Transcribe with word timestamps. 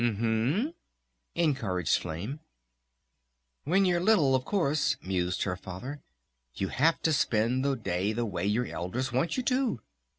"U 0.01 0.07
m 0.07 0.17
m," 0.65 0.73
encouraged 1.35 2.01
Flame. 2.01 2.39
"When 3.65 3.85
you're 3.85 3.99
little, 3.99 4.33
of 4.33 4.45
course," 4.45 4.97
mused 5.03 5.43
her 5.43 5.55
Father, 5.55 6.01
"you 6.55 6.69
have 6.69 6.99
to 7.03 7.13
spend 7.13 7.63
the 7.63 7.75
day 7.75 8.11
the 8.11 8.25
way 8.25 8.47
your 8.47 8.65
elders 8.65 9.11
want 9.11 9.37
you 9.37 9.43
to!... 9.43 9.79